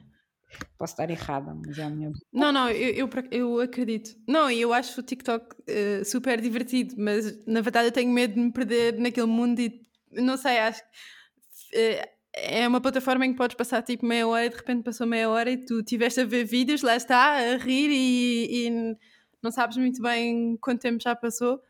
[0.78, 2.12] Posso estar errada, mas é a minha.
[2.32, 4.16] Não, não, eu, eu, eu acredito.
[4.26, 8.40] Não, eu acho o TikTok uh, super divertido, mas na verdade eu tenho medo de
[8.40, 9.82] me perder naquele mundo e
[10.12, 11.76] não sei, acho que.
[11.76, 15.06] Uh, é uma plataforma em que podes passar tipo meia hora e de repente passou
[15.06, 18.96] meia hora e tu estiveste a ver vídeos, lá está, a rir e, e
[19.42, 21.61] não sabes muito bem quanto tempo já passou.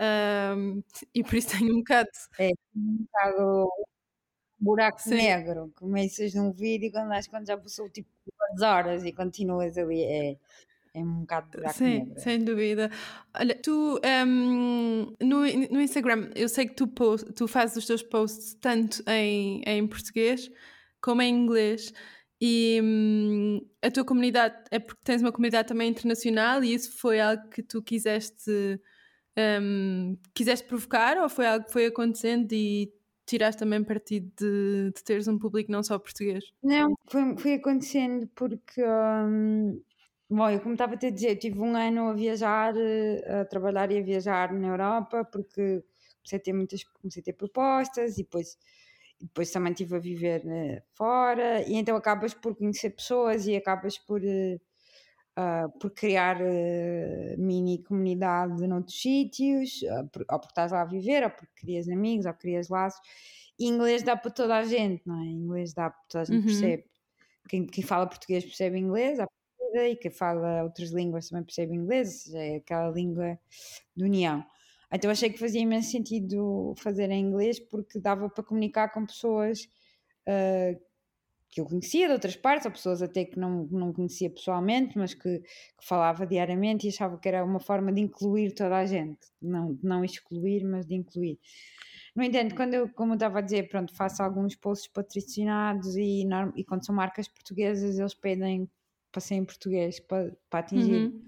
[0.00, 0.82] Um,
[1.14, 2.08] e por isso tenho um bocado.
[2.38, 3.68] É, um bocado
[4.60, 5.14] buraco Sim.
[5.14, 5.72] negro.
[5.76, 10.02] Começas num vídeo quando acho quando já passou tipo duas horas e continuas ali.
[10.02, 10.36] É,
[10.92, 12.20] é um bocado buraco Sim, negro.
[12.20, 12.90] sem dúvida.
[13.38, 18.02] Olha, tu um, no, no Instagram, eu sei que tu, post, tu fazes os teus
[18.02, 20.50] posts tanto em, em português
[21.00, 21.92] como em inglês.
[22.42, 27.20] E hum, a tua comunidade é porque tens uma comunidade também internacional e isso foi
[27.20, 28.80] algo que tu quiseste,
[29.60, 32.90] um, quiseste provocar ou foi algo que foi acontecendo e
[33.30, 36.44] tiraste também partido de, de teres um público não só português?
[36.62, 39.80] Não, foi, foi acontecendo porque, hum,
[40.28, 42.74] bom, eu como estava a te dizer, tive um ano a viajar,
[43.40, 45.82] a trabalhar e a viajar na Europa porque
[46.16, 48.58] comecei a ter muitas, comecei a ter propostas e depois
[49.20, 53.98] depois também estive a viver né, fora, e então acabas por conhecer pessoas e acabas
[53.98, 54.60] por, uh,
[55.80, 61.24] por criar uh, mini comunidade noutros sítios, uh, por, ou porque estás lá a viver,
[61.24, 63.00] ou porque crias amigos, ou crias laços.
[63.58, 65.26] E inglês dá para toda a gente, não é?
[65.26, 66.44] Inglês dá para toda a gente, uhum.
[66.44, 66.84] percebe.
[67.48, 69.18] quem, quem fala português percebe inglês,
[69.74, 73.38] e quem fala outras línguas também percebe inglês, é aquela língua
[73.94, 74.44] de união.
[74.92, 79.68] Então achei que fazia imenso sentido fazer em inglês porque dava para comunicar com pessoas
[80.26, 80.80] uh,
[81.50, 85.14] que eu conhecia de outras partes, ou pessoas até que não, não conhecia pessoalmente, mas
[85.14, 89.18] que, que, falava diariamente e achava que era uma forma de incluir toda a gente,
[89.42, 91.38] não, não excluir, mas de incluir.
[92.14, 96.24] No entanto, quando eu, como eu estava a dizer, pronto, faço alguns posts patrocinados e,
[96.56, 98.68] e quando são marcas portuguesas, eles pedem
[99.10, 101.26] para ser em português, para, para atingir uhum.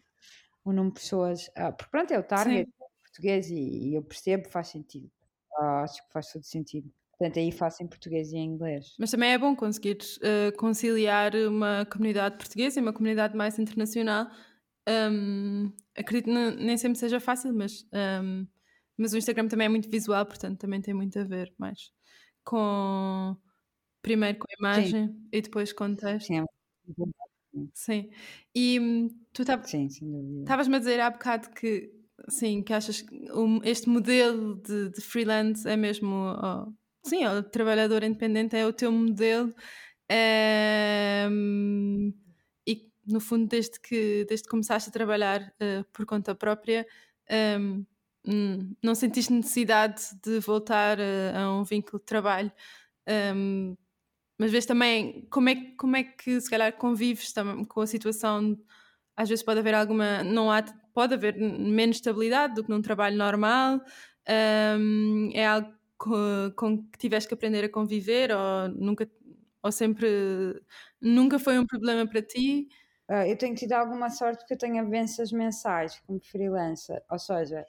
[0.64, 1.50] o número de pessoas.
[1.56, 2.84] Ah, porque pronto, é o target Sim.
[3.02, 5.10] português e, e, eu percebo, faz sentido.
[5.56, 6.90] Ah, acho que faz todo sentido.
[7.22, 8.96] Portanto, aí faço em português e em inglês.
[8.98, 14.26] Mas também é bom conseguir uh, conciliar uma comunidade portuguesa e uma comunidade mais internacional.
[14.88, 17.86] Um, acredito que nem sempre seja fácil, mas,
[18.24, 18.44] um,
[18.98, 21.92] mas o Instagram também é muito visual, portanto também tem muito a ver mais
[22.42, 23.36] com
[24.02, 25.28] primeiro com a imagem Sim.
[25.30, 26.26] e depois com o texto.
[26.26, 26.44] Sim, é
[27.72, 28.10] Sim.
[28.52, 31.88] E hum, tu estavas-me a dizer há bocado que,
[32.28, 33.28] sim, que achas que
[33.62, 36.16] este modelo de, de freelance é mesmo.
[36.16, 39.54] Oh, sim, o trabalhador independente é o teu modelo.
[40.08, 41.28] É,
[42.66, 46.86] e no fundo, desde que, desde que começaste a trabalhar uh, por conta própria,
[47.30, 47.84] um,
[48.82, 52.52] não sentiste necessidade de voltar a, a um vínculo de trabalho
[53.08, 53.76] um,
[54.38, 57.32] mas vês também como é, como é que se calhar convives
[57.68, 58.58] com a situação,
[59.16, 60.62] às vezes pode haver alguma, não há,
[60.92, 63.80] pode haver menos estabilidade do que num trabalho normal,
[64.26, 69.08] é algo com, com que tiveste que aprender a conviver ou nunca,
[69.62, 70.08] ou sempre,
[71.00, 72.68] nunca foi um problema para ti?
[73.10, 77.66] Uh, eu tenho tido alguma sorte porque eu tenho avanças mensais como freelancer, ou seja,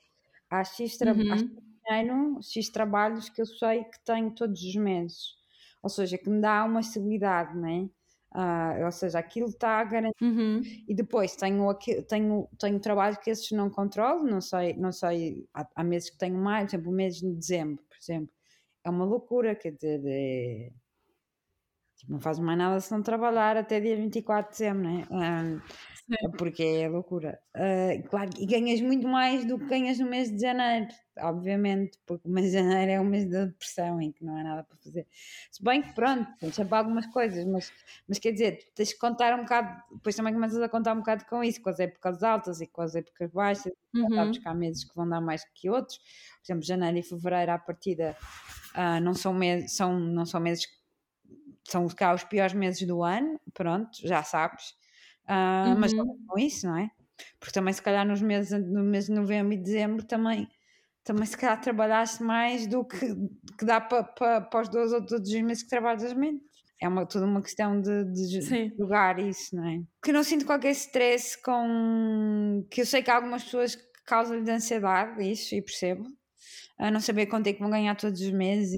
[0.50, 2.40] há X, tra uhum.
[2.42, 5.44] X trabalhos que eu sei que tenho todos os meses
[5.84, 7.90] ou seja, que me dá uma estabilidade, não é?
[8.36, 10.26] Uh, ou seja, aquilo está garantido.
[10.26, 10.62] Uhum.
[10.88, 11.72] E depois tenho,
[12.08, 16.18] tenho, tenho trabalho que esses não controlo, não sei, não sei há, há, meses que
[16.18, 18.34] tenho mais, por exemplo, o mês de dezembro, exemplo,
[18.84, 20.72] é uma loucura, quer dizer, é,
[21.96, 25.44] tipo, não faz mais nada se não trabalhar até dia 24 de dezembro, não é?
[25.44, 25.62] Um,
[26.38, 27.40] porque é loucura.
[27.56, 30.88] Uh, claro, e ganhas muito mais do que ganhas no mês de janeiro,
[31.20, 34.44] obviamente, porque o mês de janeiro é o mês da depressão em que não há
[34.44, 35.08] nada para fazer.
[35.52, 37.72] Se bem que pronto, tens sempre algumas coisas, mas,
[38.08, 41.26] mas quer dizer, tens que contar um bocado, depois também começas a contar um bocado
[41.26, 44.14] com isso, com as épocas altas e com as épocas baixas, uhum.
[44.14, 47.52] sabes que há meses que vão dar mais que outros, por exemplo, janeiro e fevereiro
[47.52, 48.16] à partida
[48.76, 50.68] uh, não, são meses, são, não são meses
[51.66, 54.76] são cá os piores meses do ano, pronto, já sabes.
[55.30, 55.80] Uh, uhum.
[55.80, 56.90] Mas com isso, não é?
[57.40, 60.48] Porque também, se calhar, nos meses, no mês de novembro e dezembro, também,
[61.04, 63.00] também se calhar trabalhaste mais do que,
[63.58, 66.42] que dá para pa, pa os dois ou todos os meses que trabalhas menos.
[66.82, 69.82] É uma, tudo uma questão de, de jogar isso, não é?
[70.04, 72.66] Que não sinto qualquer stress com.
[72.70, 76.06] que eu sei que há algumas pessoas que causam-lhe de ansiedade, isso, e percebo.
[76.78, 78.76] A não saber quanto é que vão ganhar todos os meses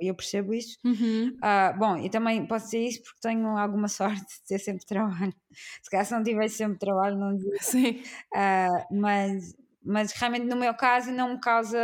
[0.00, 0.78] eu percebo isso.
[0.84, 1.36] Uhum.
[1.36, 5.34] Uh, bom, e também posso dizer isso porque tenho alguma sorte de ter sempre trabalho.
[5.82, 7.38] Se calhar se não tivesse sempre trabalho, não.
[7.60, 8.02] Sim.
[8.34, 11.78] Uh, mas, mas realmente no meu caso não me causa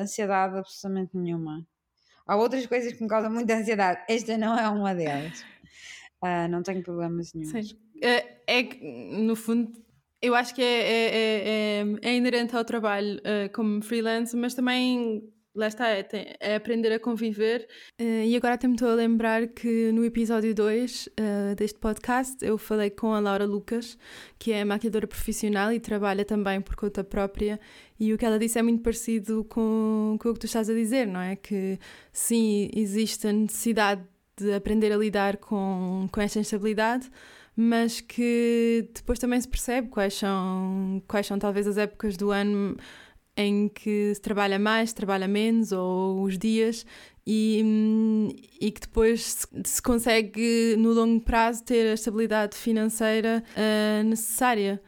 [0.00, 1.66] ansiedade absolutamente nenhuma.
[2.26, 4.02] Há outras coisas que me causam muita ansiedade.
[4.08, 5.40] Esta não é uma delas.
[6.22, 7.50] Uh, não tenho problemas nenhum.
[7.50, 7.76] Sim.
[8.02, 8.78] É, é que,
[9.18, 9.72] no fundo,
[10.22, 15.22] eu acho que é, é, é, é inerente ao trabalho uh, como freelance, mas também
[15.54, 16.06] lá está, é,
[16.38, 17.66] é, aprender a conviver.
[18.00, 21.78] Uh, e agora até me estou a lembrar que no episódio 2 uh, eh, deste
[21.78, 23.98] podcast eu falei com a Laura Lucas,
[24.38, 27.58] que é maquiadora profissional e trabalha também por conta própria.
[27.98, 30.74] E o que ela disse é muito parecido com, com o que tu estás a
[30.74, 31.36] dizer, não é?
[31.36, 31.78] Que
[32.12, 34.02] sim, existe a necessidade
[34.36, 37.10] de aprender a lidar com, com esta instabilidade,
[37.54, 42.76] mas que depois também se percebe quais são, quais são talvez as épocas do ano
[43.40, 46.84] em que se trabalha mais, se trabalha menos, ou os dias,
[47.26, 47.62] e,
[48.60, 54.82] e que depois se, se, consegue no longo prazo ter a estabilidade financeira uh, necessária.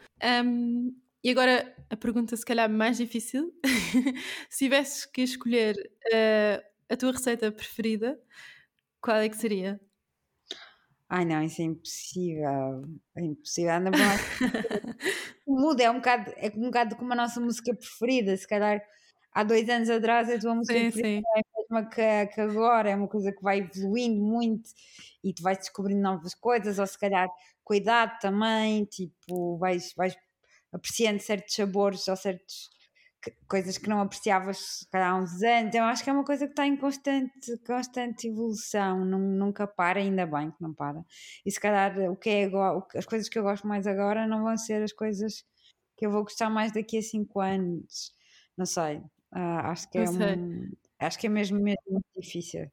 [0.45, 3.53] Um, e agora a pergunta, se calhar, mais difícil:
[4.49, 5.75] se tivesses que escolher
[6.07, 8.19] uh, a tua receita preferida,
[9.01, 9.79] qual é que seria?
[11.15, 12.89] Ai não, isso é impossível.
[13.15, 13.71] É impossível.
[13.71, 13.91] Anda
[15.45, 18.35] Muda, é um, bocado, é um bocado como a nossa música preferida.
[18.35, 18.81] Se calhar
[19.31, 21.23] há dois anos atrás a tua música sim, preferida sim.
[21.35, 24.71] é a mesma que, que, agora, é uma coisa que vai evoluindo muito
[25.23, 27.29] e tu vais descobrindo novas coisas, ou se calhar
[27.63, 30.15] cuidado também, tipo, vais, vais
[30.73, 32.71] apreciando certos sabores ou certos
[33.47, 35.69] coisas que não apreciavas há uns anos.
[35.69, 40.25] Então, acho que é uma coisa que está em constante, constante evolução, nunca para, ainda
[40.25, 41.03] bem que não para.
[41.45, 44.43] E se calhar o que é agora, as coisas que eu gosto mais agora não
[44.43, 45.43] vão ser as coisas
[45.97, 48.11] que eu vou gostar mais daqui a 5 anos.
[48.57, 48.97] Não sei.
[49.35, 52.67] Uh, acho que é um, acho que é mesmo, mesmo muito difícil.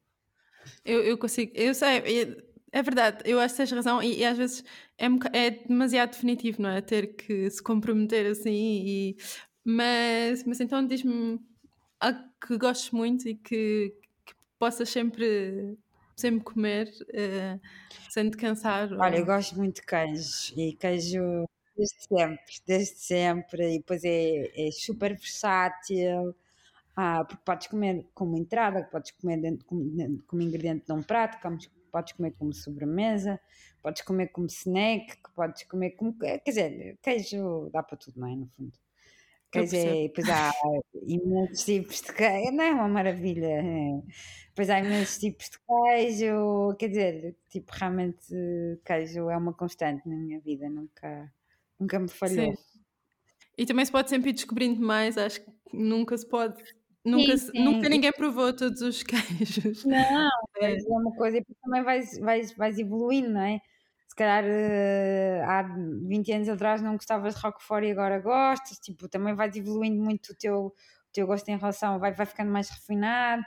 [0.85, 4.37] Eu, eu consigo, eu sei, é verdade, eu acho que tens razão e, e às
[4.37, 4.63] vezes
[4.97, 6.81] é, é, demasiado definitivo, não é?
[6.81, 9.17] Ter que se comprometer assim e,
[9.63, 11.39] mas, mas então diz-me
[11.99, 13.93] algo que gostes muito e que,
[14.25, 15.77] que possas sempre,
[16.15, 17.59] sempre comer uh,
[18.09, 18.91] sem te cansar.
[18.93, 19.19] Olha, ou...
[19.19, 21.45] eu gosto muito de queijo e queijo
[21.77, 26.35] desde sempre, desde sempre, e depois é, é super versátil.
[26.95, 31.39] Ah, porque podes comer como entrada, podes comer dentro, como, como ingrediente de um prato,
[31.91, 33.39] podes comer como sobremesa,
[33.81, 36.17] podes comer como snack, podes comer como.
[36.17, 38.35] Quer dizer, queijo dá para tudo, não é?
[38.35, 38.73] No fundo.
[39.51, 40.51] Quer dizer, depois há
[41.05, 43.47] imensos tipos de queijo, não é uma maravilha.
[43.47, 44.01] É.
[44.47, 48.25] Depois há imensos tipos de queijo, quer dizer, tipo, realmente
[48.85, 51.33] queijo é uma constante na minha vida, nunca,
[51.77, 52.55] nunca me falhou.
[52.55, 52.71] Sim.
[53.57, 56.61] E também se pode sempre ir descobrindo mais, acho que nunca se pode.
[57.03, 57.63] Nunca, sim, sim.
[57.63, 59.83] nunca ninguém provou todos os queijos.
[59.83, 60.29] Não,
[60.61, 63.59] é, é uma coisa e também vais, vais, vais evoluindo, não é?
[64.11, 69.07] Se calhar uh, há 20 anos atrás não gostavas de Roquefort e agora gostas, tipo,
[69.07, 72.69] também vais evoluindo muito o teu, o teu gosto em relação, vai, vai ficando mais
[72.69, 73.41] refinado.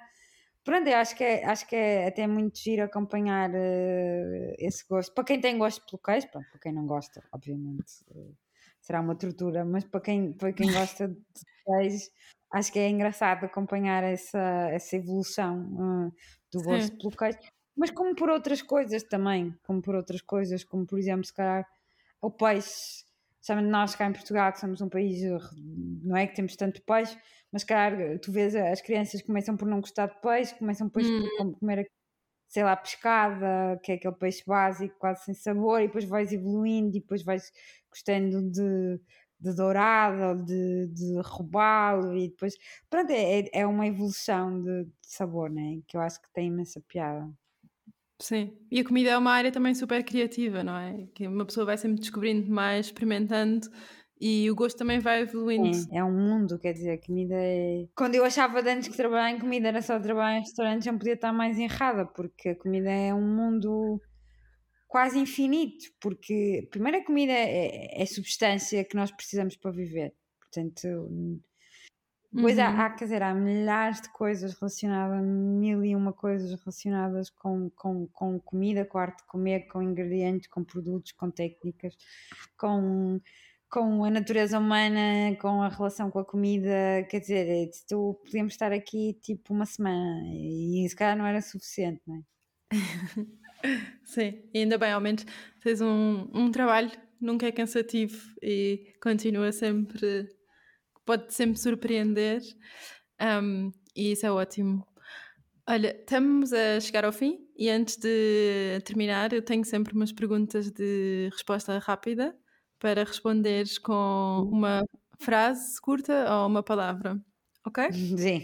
[0.65, 5.13] Pronto, eu acho que é, acho que é até muito giro acompanhar uh, esse gosto.
[5.13, 8.35] Para quem tem gosto pelo queijo, para quem não gosta, obviamente, uh,
[8.81, 12.07] será uma tortura, mas para quem, para quem gosta de queijo,
[12.51, 16.11] acho que é engraçado acompanhar essa, essa evolução
[16.51, 16.97] do gosto Sim.
[16.97, 17.39] pelo queijo
[17.77, 21.67] mas como por outras coisas também, como por outras coisas, como por exemplo, se calhar
[22.21, 23.05] o peixe,
[23.41, 25.21] sabe, nós cá em Portugal, que somos um país,
[26.03, 27.19] não é que temos tanto peixe,
[27.53, 31.09] mas se calhar tu vês as crianças começam por não gostar de peixe, começam depois
[31.09, 31.23] hum.
[31.39, 31.91] por comer,
[32.49, 36.97] sei lá, pescada, que é aquele peixe básico, quase sem sabor, e depois vais evoluindo
[36.97, 37.53] e depois vais
[37.91, 39.01] gostando de,
[39.39, 42.55] de dourado ou de, de robalo e depois,
[42.89, 45.81] pronto, é, é uma evolução de, de sabor, né?
[45.87, 47.31] que eu acho que tem imensa piada.
[48.21, 51.07] Sim, e a comida é uma área também super criativa, não é?
[51.15, 53.69] Que uma pessoa vai sempre descobrindo mais, experimentando
[54.21, 55.77] e o gosto também vai evoluindo.
[55.93, 57.87] É, é um mundo, quer dizer, a comida é.
[57.97, 60.97] Quando eu achava de antes que trabalhar em comida era só trabalhar em restaurantes, não
[60.97, 64.01] podia estar mais errada, porque a comida é um mundo
[64.87, 71.11] quase infinito, porque primeiro a comida é, é substância que nós precisamos para viver, portanto
[72.41, 72.65] Pois uhum.
[72.65, 77.71] há, há, quer dizer, há milhares de coisas relacionadas, mil e uma coisas relacionadas com,
[77.71, 81.95] com, com comida, com arte de comer, com ingredientes, com produtos, com técnicas,
[82.59, 83.21] com,
[83.71, 87.07] com a natureza humana, com a relação com a comida.
[87.09, 91.41] Quer dizer, é, tu podíamos estar aqui tipo uma semana e se calhar não era
[91.41, 92.23] suficiente, não é?
[94.05, 95.25] Sim, e ainda bem, ao menos
[95.63, 100.29] tens um, um trabalho, nunca é cansativo e continua sempre
[101.05, 102.41] pode sempre surpreender
[103.21, 104.87] um, e isso é ótimo.
[105.67, 110.71] Olha, estamos a chegar ao fim e antes de terminar, eu tenho sempre umas perguntas
[110.71, 112.37] de resposta rápida
[112.79, 114.85] para responderes com uma
[115.21, 117.19] frase curta ou uma palavra,
[117.67, 117.91] ok?
[118.19, 118.43] Sim.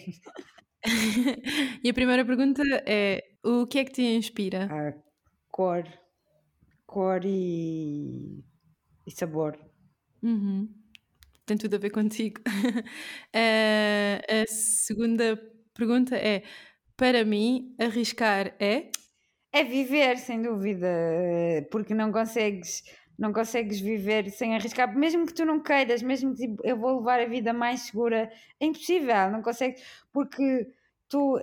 [1.84, 4.64] e a primeira pergunta é: o que é que te inspira?
[4.64, 4.94] A
[5.50, 5.84] cor,
[6.86, 8.42] cor e,
[9.06, 9.58] e sabor.
[10.22, 10.79] Uhum
[11.50, 12.40] tem tudo a ver contigo.
[12.46, 12.82] uh,
[13.34, 15.36] a segunda
[15.74, 16.44] pergunta é:
[16.96, 18.90] para mim, arriscar é?
[19.52, 20.86] É viver, sem dúvida,
[21.72, 22.84] porque não consegues,
[23.18, 26.98] não consegues viver sem arriscar, mesmo que tu não queiras, mesmo que tipo, eu vou
[26.98, 29.82] levar a vida mais segura, é impossível, não consegues,
[30.12, 30.68] porque
[31.08, 31.36] tu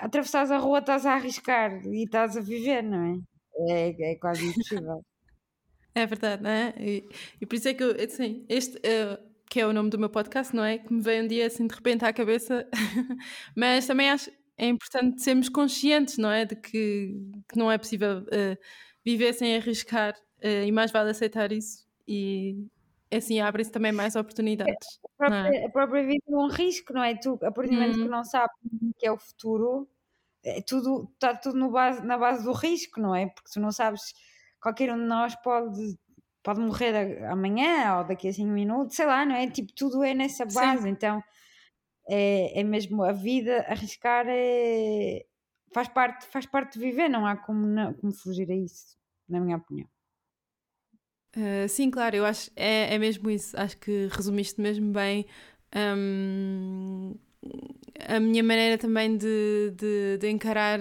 [0.00, 3.22] atravessares a rua estás a arriscar e estás a viver, não
[3.68, 3.90] é?
[3.90, 5.04] É, é quase impossível.
[5.94, 6.72] É verdade, não é?
[6.78, 7.06] E,
[7.38, 10.08] e por isso é que eu, assim, este, uh, que é o nome do meu
[10.08, 10.78] podcast, não é?
[10.78, 12.66] Que me veio um dia assim de repente à cabeça,
[13.54, 16.46] mas também acho é importante sermos conscientes, não é?
[16.46, 17.14] De que,
[17.46, 18.56] que não é possível uh,
[19.04, 22.66] viver sem arriscar uh, e mais vale aceitar isso e
[23.12, 24.98] assim abre-se também mais oportunidades.
[25.04, 25.66] A própria, é?
[25.66, 27.14] a própria, vida é um risco, não é?
[27.14, 28.08] Tu, a partir do momento que hum.
[28.08, 29.86] não sabes o que é o futuro,
[30.42, 33.26] é tudo, está tudo base, na base do risco, não é?
[33.26, 34.14] Porque tu não sabes,
[34.58, 35.98] qualquer um de nós pode
[36.42, 39.48] pode morrer amanhã ou daqui a 5 minutos, sei lá, não é?
[39.50, 40.88] Tipo, tudo é nessa base, Sim.
[40.88, 41.22] então
[42.08, 45.24] é, é mesmo a vida, arriscar é,
[45.72, 48.96] faz, parte, faz parte de viver, não há como, não, como fugir a isso,
[49.28, 49.88] na minha opinião.
[51.34, 53.58] Uh, sim, claro, eu acho é, é mesmo isso.
[53.58, 55.26] Acho que resumiste mesmo bem
[55.74, 57.14] Um,
[58.06, 60.78] a minha maneira também de, de, de, encarar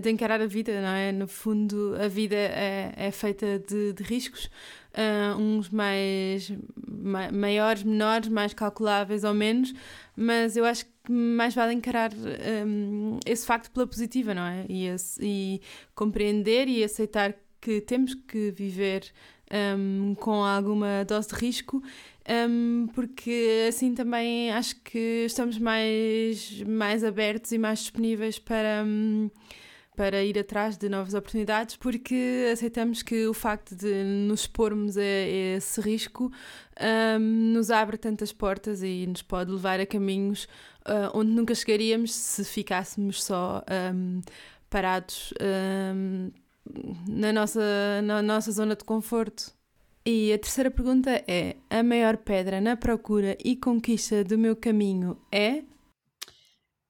[0.00, 1.12] de encarar a vida, não é?
[1.12, 4.50] No fundo, a vida é, é feita de, de riscos,
[4.94, 6.52] uh, uns mais
[6.86, 9.72] ma maiores, menores, mais calculáveis ou menos,
[10.16, 14.66] mas eu acho que mais vale encarar um, esse facto pela positiva, não é?
[14.68, 15.60] E, esse, e
[15.94, 19.10] compreender e aceitar que temos que viver
[19.50, 21.82] um, com alguma dose de risco,
[22.48, 28.84] um, porque assim também acho que estamos mais, mais abertos e mais disponíveis para.
[28.84, 29.30] Um,
[30.00, 35.02] para ir atrás de novas oportunidades, porque aceitamos que o facto de nos expormos a,
[35.02, 36.32] esse risco
[36.80, 40.44] um, nos abre tantas portas e nos pode levar a caminhos
[40.86, 43.62] uh, onde nunca chegaríamos se ficássemos só
[43.94, 44.22] um,
[44.70, 45.34] parados
[45.94, 46.30] um,
[47.06, 49.52] na, nossa, na nossa zona de conforto.
[50.06, 55.20] E a terceira pergunta é: a maior pedra na procura e conquista do meu caminho
[55.30, 55.62] é?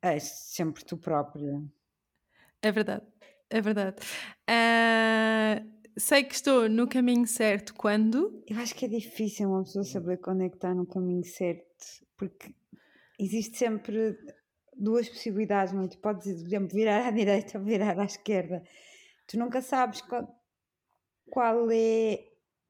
[0.01, 1.61] É sempre tu própria.
[2.63, 3.07] É verdade,
[3.49, 3.97] é verdade.
[4.49, 8.43] Uh, sei que estou no caminho certo quando?
[8.47, 11.65] Eu acho que é difícil uma pessoa saber quando é que está no caminho certo,
[12.17, 12.55] porque
[13.19, 14.17] existe sempre
[14.77, 15.99] duas possibilidades, muito.
[15.99, 18.63] Podes, por exemplo, virar à direita ou virar à esquerda.
[19.27, 20.29] Tu nunca sabes qual,
[21.31, 22.25] qual é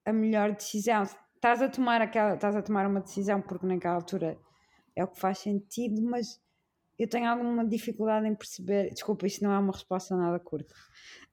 [0.04, 1.02] a melhor decisão.
[1.02, 4.38] Estás a tomar aquela, estás a tomar uma decisão porque naquela altura
[4.94, 6.40] é o que faz sentido, mas
[7.00, 8.90] eu tenho alguma dificuldade em perceber.
[8.92, 10.74] Desculpa, isto não é uma resposta nada curta.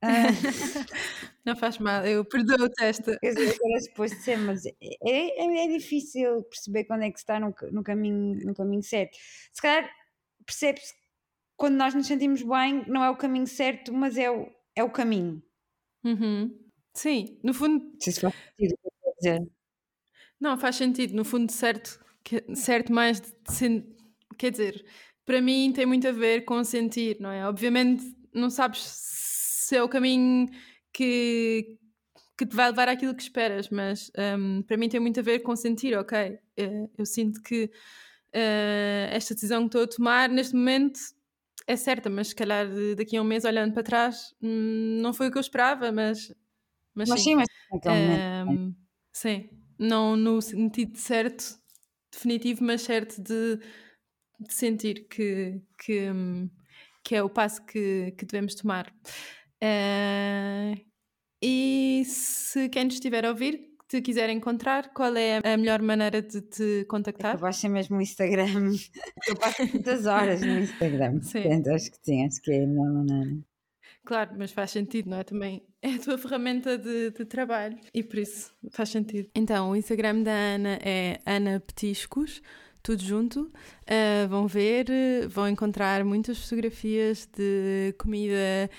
[0.02, 0.08] Uh,
[1.46, 3.18] não faz mal, eu perdoo o teste.
[3.22, 7.38] Eu era suposto ser, mas é, é, é, difícil perceber quando é que se está
[7.38, 9.18] no, no, caminho, no caminho certo.
[9.52, 9.90] Se calhar
[10.46, 10.94] percebe-se
[11.58, 14.90] quando nós nos sentimos bem, não é o caminho certo, mas é o, é o
[14.90, 15.44] caminho.
[16.06, 16.58] Uhum.
[16.94, 17.94] Sim, no fundo.
[18.00, 19.52] Se faz sentido eu dizer.
[20.40, 22.00] Não, faz sentido, no fundo, certo,
[22.56, 23.98] certo mais de.
[24.38, 24.86] Quer dizer,
[25.28, 27.46] para mim tem muito a ver com sentir, não é?
[27.46, 30.50] Obviamente não sabes se é o caminho
[30.94, 31.78] que,
[32.38, 34.10] que te vai levar àquilo que esperas, mas
[34.40, 39.12] um, para mim tem muito a ver com sentir, ok, uh, eu sinto que uh,
[39.12, 40.98] esta decisão que estou a tomar neste momento
[41.68, 42.66] é certa, mas se calhar
[42.96, 46.34] daqui a um mês olhando para trás hum, não foi o que eu esperava, mas,
[46.96, 48.74] mas, mas sim, sim mas um,
[49.12, 51.60] sim, não no sentido certo,
[52.10, 53.60] definitivo, mas certo de
[54.40, 56.10] de sentir que, que,
[57.04, 58.94] que é o passo que, que devemos tomar.
[59.64, 60.80] Uh,
[61.42, 66.22] e se quem nos estiver a ouvir te quiser encontrar, qual é a melhor maneira
[66.22, 67.40] de te contactar?
[67.42, 68.74] Eu ser mesmo o Instagram.
[69.28, 71.22] Eu passo muitas horas no Instagram.
[71.22, 71.44] Sim.
[71.44, 73.38] Portanto, acho que sim, acho que é a melhor maneira.
[74.04, 75.24] Claro, mas faz sentido, não é?
[75.24, 79.30] Também é a tua ferramenta de, de trabalho e por isso faz sentido.
[79.36, 82.42] Então, o Instagram da Ana é Ana Petiscos
[82.88, 83.42] tudo junto.
[83.42, 84.86] Uh, vão ver,
[85.28, 88.70] vão encontrar muitas fotografias de comida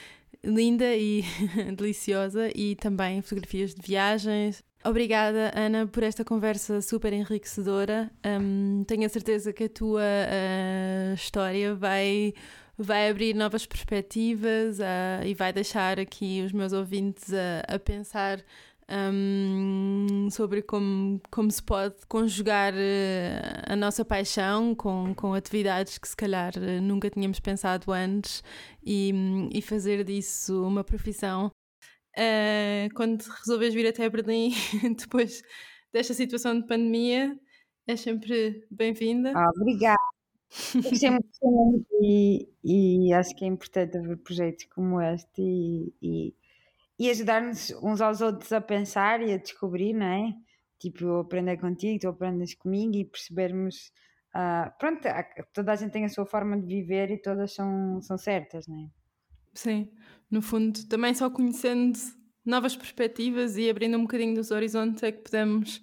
[0.43, 1.23] linda e
[1.77, 4.65] deliciosa e também fotografias de viagens.
[4.83, 8.11] Obrigada, Ana, por esta conversa super enriquecedora.
[8.25, 12.33] Um, tenho a certeza que a tua uh, história vai,
[12.79, 18.43] vai abrir novas perspectivas uh, e vai deixar aqui os meus ouvintes a, a pensar
[18.91, 26.09] um, sobre como, como se pode conjugar uh, a nossa paixão com, com atividades que
[26.09, 28.43] se calhar uh, nunca tínhamos pensado antes
[28.83, 29.13] e,
[29.53, 31.51] e fazer disso uma profissão.
[32.17, 34.53] Uh, quando resolves vir até Berlim,
[34.99, 35.43] depois
[35.93, 37.39] desta situação de pandemia,
[37.87, 39.33] é sempre bem-vinda.
[39.37, 39.99] Ah, obrigada.
[40.75, 46.35] Gostei muito e, e acho que é importante haver projetos como este e, e
[46.99, 50.35] e ajudar-nos uns aos outros a pensar e a descobrir, não é?
[50.79, 53.93] Tipo, eu aprender contigo, tu aprendes comigo e percebermos.
[54.35, 55.03] Uh, pronto,
[55.53, 58.85] toda a gente tem a sua forma de viver e todas são, são certas, não
[58.85, 58.89] é?
[59.55, 59.91] Sim,
[60.31, 61.99] no fundo, também só conhecendo
[62.45, 65.83] novas perspectivas e abrindo um bocadinho dos horizontes é que podemos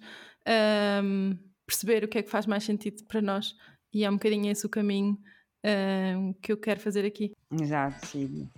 [1.04, 3.54] um, perceber o que é que faz mais sentido para nós
[3.92, 5.18] e é um bocadinho esse o caminho
[5.64, 7.32] um, que eu quero fazer aqui.
[7.50, 8.50] Exato, sim.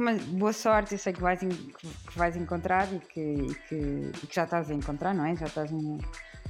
[0.00, 4.26] Mas boa sorte, eu sei que vais, que vais encontrar e que, e que, e
[4.26, 5.36] que já estás a encontrar, não é?
[5.36, 5.98] Já estás no,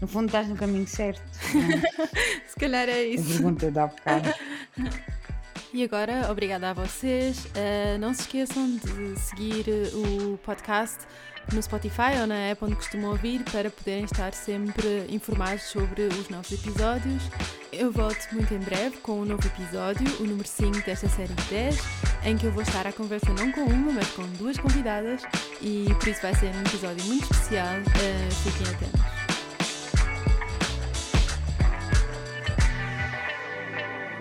[0.00, 1.20] no fundo estás no caminho certo.
[2.46, 3.28] Se calhar é isso.
[3.28, 4.32] A pergunta dá bocado.
[5.72, 7.44] E agora, obrigada a vocês.
[7.44, 11.06] Uh, não se esqueçam de seguir o podcast
[11.52, 16.28] no Spotify ou na app onde costumam ouvir para poderem estar sempre informados sobre os
[16.28, 17.22] novos episódios.
[17.72, 21.44] Eu volto muito em breve com um novo episódio, o número 5 desta série de
[21.44, 21.78] 10,
[22.24, 25.22] em que eu vou estar à conversa não com uma, mas com duas convidadas
[25.60, 27.76] e por isso vai ser um episódio muito especial.
[27.78, 29.19] Uh, fiquem atentos.